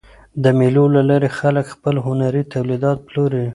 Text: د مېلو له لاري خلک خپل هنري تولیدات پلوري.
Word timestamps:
د 0.43 0.45
مېلو 0.57 0.83
له 0.95 1.01
لاري 1.09 1.29
خلک 1.39 1.65
خپل 1.75 1.95
هنري 2.05 2.43
تولیدات 2.53 2.97
پلوري. 3.07 3.45